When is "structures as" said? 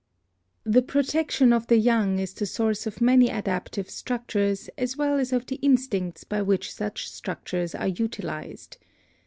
3.87-4.97